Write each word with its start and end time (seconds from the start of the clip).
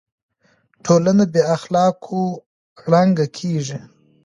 ټولنه 0.85 1.23
بې 1.33 1.41
اخلاقو 1.55 2.21
ړنګه 2.91 3.25
کيږي. 3.37 3.79